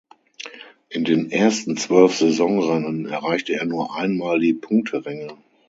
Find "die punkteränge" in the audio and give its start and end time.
4.39-5.37